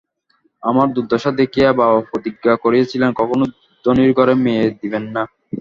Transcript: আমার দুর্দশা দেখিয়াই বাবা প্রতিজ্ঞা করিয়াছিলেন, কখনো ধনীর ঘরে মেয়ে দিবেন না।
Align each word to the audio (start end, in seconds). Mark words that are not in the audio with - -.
আমার 0.63 0.87
দুর্দশা 0.95 1.31
দেখিয়াই 1.39 1.77
বাবা 1.79 1.99
প্রতিজ্ঞা 2.09 2.53
করিয়াছিলেন, 2.63 3.09
কখনো 3.19 3.43
ধনীর 3.85 4.11
ঘরে 4.17 4.33
মেয়ে 4.43 4.65
দিবেন 4.81 5.03
না। 5.15 5.23